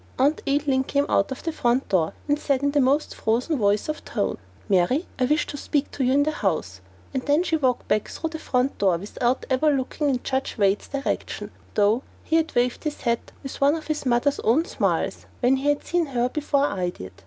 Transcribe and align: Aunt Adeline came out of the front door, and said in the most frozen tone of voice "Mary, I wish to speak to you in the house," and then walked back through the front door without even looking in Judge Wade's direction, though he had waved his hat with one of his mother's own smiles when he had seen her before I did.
Aunt 0.17 0.41
Adeline 0.47 0.83
came 0.83 1.05
out 1.09 1.31
of 1.31 1.43
the 1.43 1.51
front 1.51 1.87
door, 1.89 2.13
and 2.27 2.39
said 2.39 2.63
in 2.63 2.71
the 2.71 2.81
most 2.81 3.13
frozen 3.13 3.57
tone 3.57 3.71
of 3.77 3.85
voice 4.17 4.37
"Mary, 4.67 5.05
I 5.19 5.25
wish 5.25 5.45
to 5.45 5.57
speak 5.57 5.91
to 5.91 6.03
you 6.03 6.11
in 6.11 6.23
the 6.23 6.31
house," 6.31 6.81
and 7.13 7.21
then 7.27 7.43
walked 7.61 7.87
back 7.87 8.07
through 8.09 8.31
the 8.31 8.39
front 8.39 8.79
door 8.79 8.97
without 8.97 9.45
even 9.51 9.77
looking 9.77 10.09
in 10.09 10.23
Judge 10.23 10.57
Wade's 10.57 10.87
direction, 10.87 11.51
though 11.75 12.01
he 12.23 12.37
had 12.37 12.55
waved 12.55 12.83
his 12.83 13.01
hat 13.01 13.31
with 13.43 13.61
one 13.61 13.75
of 13.75 13.85
his 13.85 14.03
mother's 14.07 14.39
own 14.39 14.65
smiles 14.65 15.27
when 15.39 15.57
he 15.57 15.69
had 15.69 15.83
seen 15.83 16.07
her 16.07 16.29
before 16.29 16.65
I 16.65 16.89
did. 16.89 17.11